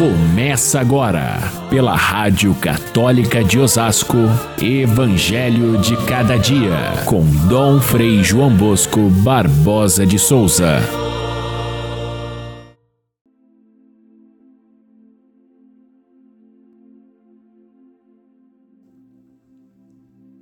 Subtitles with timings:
[0.00, 1.36] Começa agora,
[1.68, 4.16] pela Rádio Católica de Osasco,
[4.58, 10.78] Evangelho de Cada Dia, com Dom Frei João Bosco Barbosa de Souza.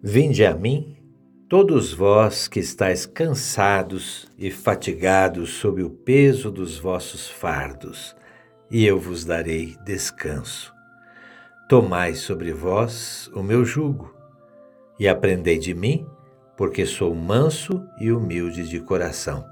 [0.00, 0.96] Vinde a mim,
[1.48, 8.16] todos vós que estáis cansados e fatigados sob o peso dos vossos fardos
[8.70, 10.74] e eu vos darei descanso.
[11.68, 14.14] Tomai sobre vós o meu jugo
[14.98, 16.06] e aprendei de mim,
[16.56, 19.44] porque sou manso e humilde de coração,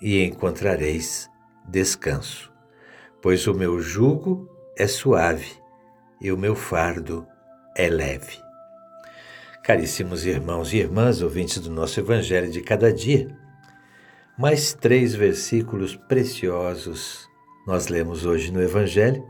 [0.00, 1.28] e encontrareis
[1.66, 2.52] descanso,
[3.20, 5.56] pois o meu jugo é suave
[6.20, 7.26] e o meu fardo
[7.76, 8.38] é leve.
[9.62, 13.36] Caríssimos irmãos e irmãs, ouvintes do nosso Evangelho de cada dia,
[14.38, 17.27] mais três versículos preciosos
[17.68, 19.22] nós lemos hoje no Evangelho,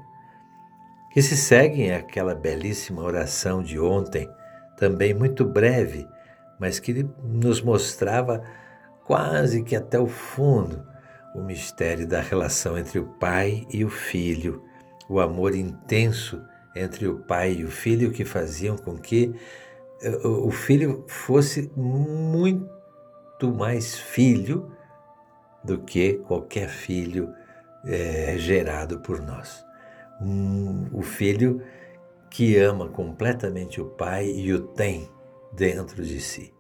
[1.10, 4.31] que se seguem aquela belíssima oração de ontem,
[4.77, 6.06] também muito breve,
[6.56, 8.44] mas que nos mostrava
[9.05, 10.86] quase que até o fundo
[11.34, 14.62] o mistério da relação entre o pai e o filho,
[15.09, 16.41] o amor intenso
[16.77, 19.34] entre o pai e o filho que faziam com que
[20.00, 24.70] eh, o filho fosse muito mais filho
[25.64, 27.34] do que qualquer filho
[27.84, 29.65] é, gerado por nós.
[30.21, 31.62] Um, o filho
[32.31, 35.09] que ama completamente o pai e o tem
[35.53, 36.53] dentro de si.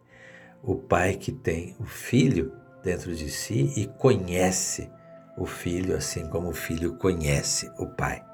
[0.62, 2.52] O pai que tem o filho
[2.82, 4.90] dentro de si e conhece
[5.36, 8.24] o filho assim como o filho conhece o pai.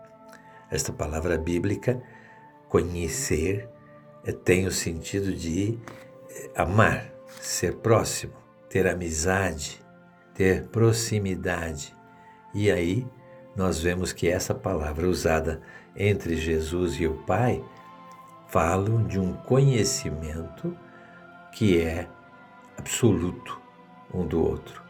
[0.71, 2.03] Esta palavra bíblica,
[2.69, 3.69] conhecer,
[4.25, 5.79] é, tem o sentido de
[6.31, 8.33] é, amar, ser próximo,
[8.69, 9.81] ter amizade,
[10.35, 11.95] ter proximidade.
[12.55, 13.07] E aí
[13.57, 15.61] nós vemos que essa palavra usada
[15.97, 17.63] entre Jesus e o Pai
[18.49, 20.77] falam de um conhecimento
[21.53, 22.09] que é
[22.79, 23.61] absoluto
[24.13, 24.83] um do outro.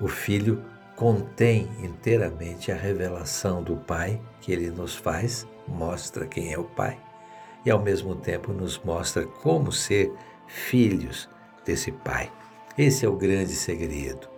[0.00, 0.62] O Filho
[0.94, 6.98] contém inteiramente a revelação do Pai que ele nos faz, mostra quem é o Pai,
[7.64, 10.12] e ao mesmo tempo nos mostra como ser
[10.46, 11.28] filhos
[11.64, 12.32] desse Pai.
[12.76, 14.37] Esse é o grande segredo.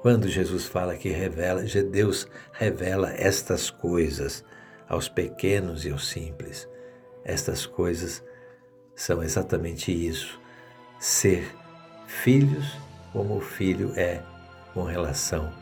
[0.00, 4.44] Quando Jesus fala que revela, Deus revela estas coisas
[4.88, 6.68] aos pequenos e aos simples.
[7.24, 8.22] Estas coisas
[8.94, 10.40] são exatamente isso:
[11.00, 11.52] ser
[12.06, 12.76] filhos
[13.12, 14.22] como o filho é
[14.72, 15.52] com relação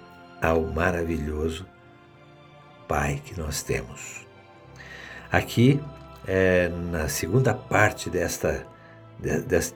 [0.40, 1.66] ao maravilhoso
[2.86, 4.26] Pai que nós temos.
[5.32, 5.80] Aqui,
[6.26, 8.64] é, na segunda parte desta,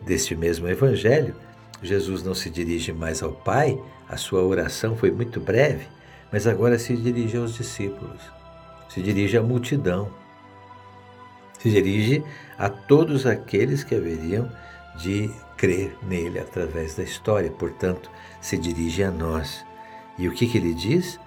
[0.05, 1.35] deste mesmo Evangelho,
[1.83, 5.87] Jesus não se dirige mais ao Pai, a sua oração foi muito breve,
[6.33, 8.21] mas agora se dirige aos discípulos,
[8.89, 10.11] se dirige à multidão,
[11.61, 12.25] se dirige
[12.59, 14.51] a todos aqueles que haveriam
[14.97, 18.11] de crer nele através da história, portanto,
[18.41, 19.65] se dirige a nós.
[20.19, 21.21] E o que, que ele diz?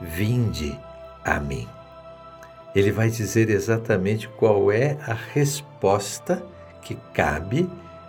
[0.00, 0.78] Vinde
[1.24, 1.68] a mim.
[2.74, 6.44] Ele vai dizer exatamente qual é a resposta
[6.82, 7.68] que cabe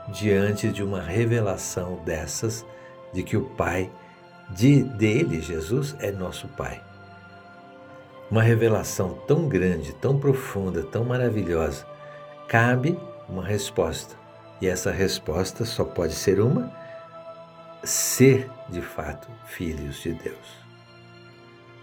[0.09, 2.65] diante de uma revelação dessas
[3.11, 3.89] de que o Pai
[4.49, 6.81] de dele, Jesus, é nosso Pai.
[8.29, 11.85] Uma revelação tão grande, tão profunda, tão maravilhosa,
[12.47, 14.15] cabe uma resposta.
[14.61, 16.71] E essa resposta só pode ser uma:
[17.83, 20.59] ser de fato filhos de Deus.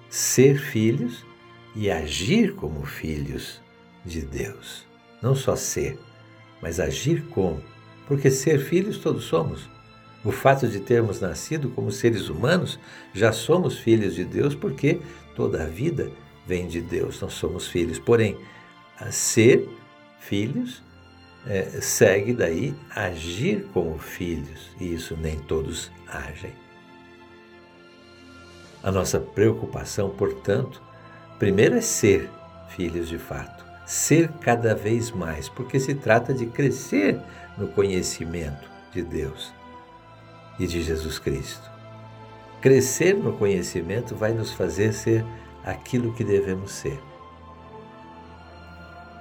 [0.09, 1.25] Ser filhos
[1.75, 3.61] e agir como filhos
[4.05, 4.87] de Deus.
[5.21, 5.99] Não só ser,
[6.61, 7.63] mas agir como
[8.07, 9.69] porque ser filhos todos somos.
[10.27, 12.81] O fato de termos nascido como seres humanos,
[13.15, 15.01] já somos filhos de Deus, porque
[15.37, 16.11] toda a vida
[16.45, 18.01] vem de Deus, nós somos filhos.
[18.01, 18.37] Porém,
[19.09, 19.69] ser
[20.19, 20.83] filhos
[21.47, 26.53] é, segue daí agir como filhos, e isso nem todos agem.
[28.83, 30.83] A nossa preocupação, portanto,
[31.39, 32.29] primeiro é ser
[32.71, 37.17] filhos de fato, ser cada vez mais, porque se trata de crescer
[37.57, 39.55] no conhecimento de Deus
[40.59, 41.71] e de Jesus Cristo.
[42.61, 45.25] Crescer no conhecimento vai nos fazer ser
[45.65, 47.01] aquilo que devemos ser.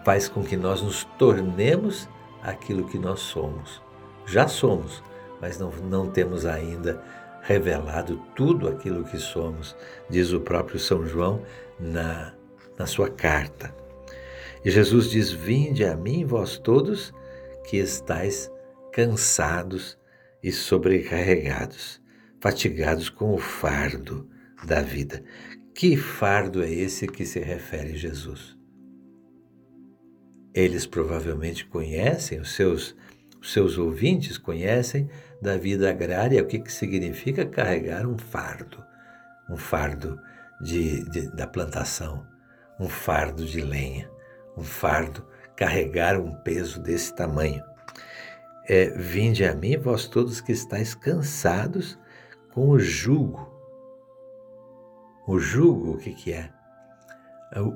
[0.03, 2.07] Faz com que nós nos tornemos
[2.41, 3.81] aquilo que nós somos.
[4.25, 5.03] Já somos,
[5.41, 7.03] mas não, não temos ainda
[7.41, 9.75] revelado tudo aquilo que somos,
[10.09, 11.41] diz o próprio São João
[11.79, 12.33] na,
[12.77, 13.73] na sua carta.
[14.63, 17.13] E Jesus diz: Vinde a mim, vós todos
[17.63, 18.51] que estáis
[18.91, 19.97] cansados
[20.45, 21.99] e sobrecarregados,
[22.39, 24.29] fatigados com o fardo
[24.63, 25.23] da vida.
[25.73, 28.55] Que fardo é esse que se refere Jesus?
[30.53, 32.95] Eles provavelmente conhecem, os seus,
[33.41, 35.09] os seus ouvintes conhecem
[35.41, 38.83] da vida agrária o que, que significa carregar um fardo,
[39.49, 40.15] um fardo
[40.61, 42.23] de, de, da plantação,
[42.79, 44.07] um fardo de lenha,
[44.55, 45.25] um fardo,
[45.55, 47.63] carregar um peso desse tamanho.
[48.67, 51.99] É, Vinde a mim, vós todos que estáis cansados
[52.53, 53.53] com o jugo.
[55.27, 56.49] O jugo, o que, que é?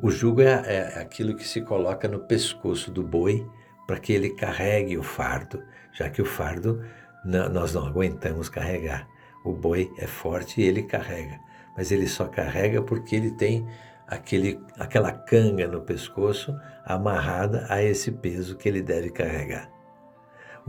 [0.02, 3.48] O jugo é, é aquilo que se coloca no pescoço do boi
[3.88, 5.64] para que ele carregue o fardo,
[5.94, 6.84] já que o fardo
[7.24, 9.08] não, nós não aguentamos carregar.
[9.44, 11.40] O boi é forte e ele carrega,
[11.76, 13.68] mas ele só carrega porque ele tem
[14.08, 19.70] aquele, aquela canga no pescoço amarrada a esse peso que ele deve carregar.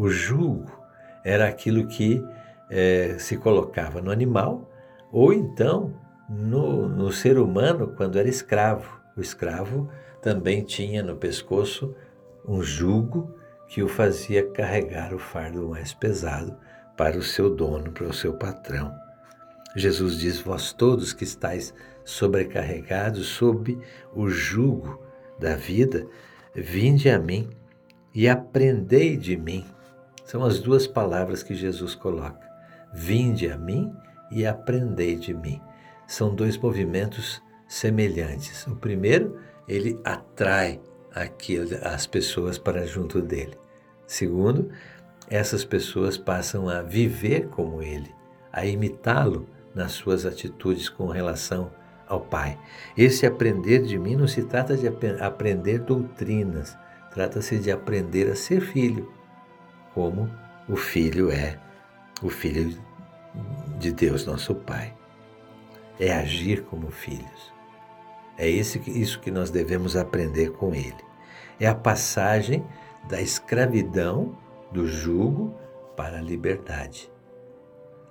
[0.00, 0.73] O jugo
[1.23, 2.25] era aquilo que
[2.70, 4.67] é, se colocava no animal
[5.12, 5.94] ou então
[6.26, 8.99] no, no ser humano quando era escravo.
[9.14, 9.91] O escravo
[10.23, 11.94] também tinha no pescoço
[12.49, 13.35] um jugo
[13.69, 16.56] que o fazia carregar o fardo mais pesado
[16.97, 18.94] para o seu dono, para o seu patrão.
[19.76, 21.75] Jesus diz: Vós todos que estáis
[22.06, 23.79] sobrecarregados sob
[24.14, 24.99] o jugo
[25.38, 26.06] da vida,
[26.55, 27.50] vinde a mim
[28.14, 29.67] e aprendei de mim.
[30.30, 32.48] São as duas palavras que Jesus coloca.
[32.92, 33.92] Vinde a mim
[34.30, 35.60] e aprendei de mim.
[36.06, 38.64] São dois movimentos semelhantes.
[38.68, 40.80] O primeiro, ele atrai
[41.82, 43.58] as pessoas para junto dele.
[44.06, 44.70] Segundo,
[45.28, 48.14] essas pessoas passam a viver como ele,
[48.52, 51.72] a imitá-lo nas suas atitudes com relação
[52.06, 52.56] ao Pai.
[52.96, 54.86] Esse aprender de mim não se trata de
[55.20, 56.78] aprender doutrinas,
[57.12, 59.18] trata-se de aprender a ser filho,
[60.00, 60.31] como
[60.67, 61.58] o filho é
[62.23, 62.75] o filho
[63.79, 64.97] de Deus, nosso Pai.
[65.99, 67.52] É agir como filhos.
[68.38, 71.05] É isso que nós devemos aprender com ele.
[71.61, 72.64] É a passagem
[73.11, 74.38] da escravidão,
[74.73, 75.55] do jugo,
[75.94, 77.12] para a liberdade.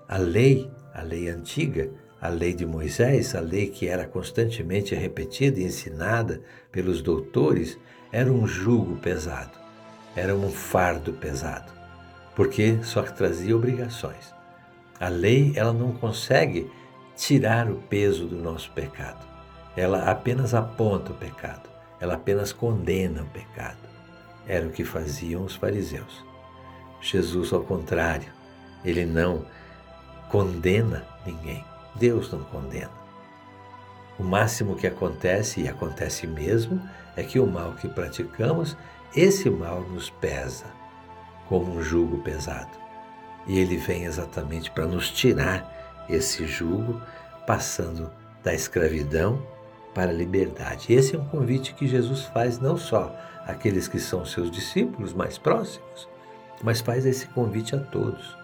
[0.08, 1.90] A lei, a lei antiga,
[2.22, 6.40] a lei de Moisés, a lei que era constantemente repetida e ensinada
[6.72, 7.80] pelos doutores,
[8.12, 9.58] era um jugo pesado,
[10.16, 11.79] era um fardo pesado,
[12.40, 14.34] porque só trazia obrigações.
[14.98, 16.72] A lei, ela não consegue
[17.14, 19.28] tirar o peso do nosso pecado.
[19.76, 21.70] Ela apenas aponta o pecado,
[22.00, 23.80] ela apenas condena o pecado.
[24.48, 26.24] Era o que faziam os fariseus.
[27.02, 28.32] Jesus, ao contrário,
[28.86, 29.46] ele não
[30.30, 31.66] condena ninguém.
[31.96, 32.92] Deus não condena.
[34.18, 36.82] O máximo que acontece, e acontece mesmo,
[37.18, 38.78] é que o mal que praticamos,
[39.14, 40.79] esse mal nos pesa
[41.50, 42.70] como um jugo pesado.
[43.48, 47.02] E ele vem exatamente para nos tirar esse jugo,
[47.46, 48.12] passando
[48.44, 49.42] da escravidão
[49.94, 50.94] para a liberdade.
[50.94, 53.14] Esse é um convite que Jesus faz não só
[53.48, 56.08] àqueles que são seus discípulos mais próximos,
[56.62, 58.38] mas faz esse convite a todos,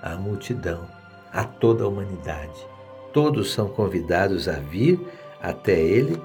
[0.00, 0.86] à multidão,
[1.32, 2.66] a toda a humanidade.
[3.12, 5.00] Todos são convidados a vir
[5.42, 6.22] até Ele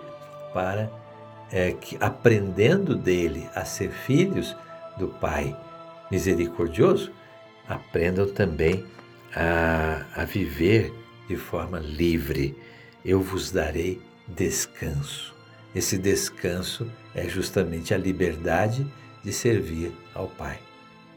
[0.53, 0.91] para
[1.51, 4.55] é, que, aprendendo dele a ser filhos
[4.97, 5.55] do Pai
[6.11, 7.11] misericordioso,
[7.67, 8.85] aprendam também
[9.33, 10.93] a, a viver
[11.27, 12.55] de forma livre.
[13.03, 15.33] Eu vos darei descanso.
[15.73, 18.85] Esse descanso é justamente a liberdade
[19.23, 20.59] de servir ao Pai.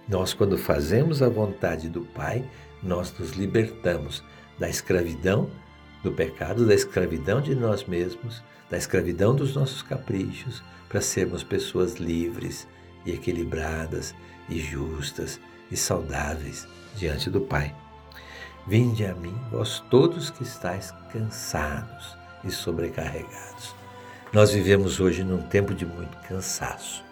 [0.09, 2.49] Nós, quando fazemos a vontade do Pai,
[2.83, 4.23] nós nos libertamos
[4.59, 5.51] da escravidão
[6.03, 11.95] do pecado, da escravidão de nós mesmos, da escravidão dos nossos caprichos, para sermos pessoas
[11.95, 12.69] livres
[13.05, 14.15] e equilibradas
[14.49, 17.75] e justas e saudáveis diante do Pai.
[18.67, 23.75] Vinde a mim, vós todos que estáis cansados e sobrecarregados.
[24.33, 27.05] Nós vivemos hoje num tempo de muito cansaço.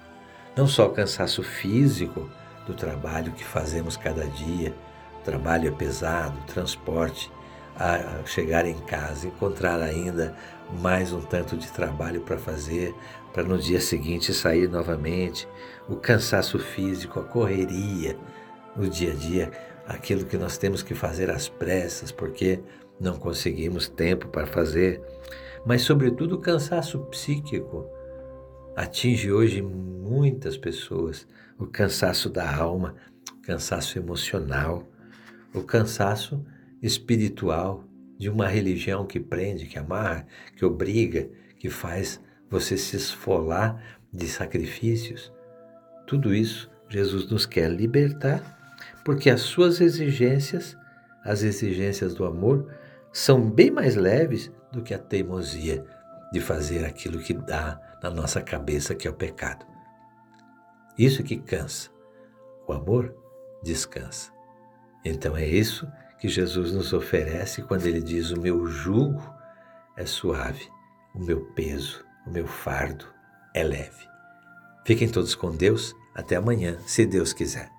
[0.57, 2.29] Não só cansaço físico
[2.67, 4.75] do trabalho que fazemos cada dia,
[5.21, 7.31] o trabalho é pesado, o transporte,
[7.77, 10.35] a chegar em casa, encontrar ainda
[10.81, 12.95] mais um tanto de trabalho para fazer,
[13.33, 15.49] para no dia seguinte sair novamente,
[15.89, 18.17] o cansaço físico, a correria
[18.77, 19.51] no dia a dia,
[19.87, 22.61] aquilo que nós temos que fazer às pressas, porque
[23.01, 25.01] não conseguimos tempo para fazer,
[25.65, 27.87] mas, sobretudo, o cansaço psíquico
[28.75, 31.27] atinge hoje muitas pessoas,
[31.59, 32.97] o cansaço da alma,
[33.33, 34.89] o cansaço emocional,
[35.55, 36.45] o cansaço
[36.83, 37.85] espiritual
[38.19, 42.21] de uma religião que prende, que amarra, que obriga, que faz
[42.53, 43.83] você se esfolar
[44.13, 45.33] de sacrifícios.
[46.07, 48.43] Tudo isso Jesus nos quer libertar,
[49.03, 50.77] porque as suas exigências,
[51.25, 52.71] as exigências do amor,
[53.11, 55.83] são bem mais leves do que a teimosia
[56.31, 59.65] de fazer aquilo que dá na nossa cabeça, que é o pecado.
[60.99, 61.89] Isso que cansa.
[62.69, 63.17] O amor
[63.63, 64.31] descansa.
[65.03, 69.23] Então é isso que Jesus nos oferece quando ele diz: O meu jugo
[69.97, 70.69] é suave,
[71.15, 73.07] o meu peso, o meu fardo
[73.55, 74.09] é leve.
[74.85, 75.95] Fiquem todos com Deus.
[76.15, 77.71] Até amanhã, se Deus quiser.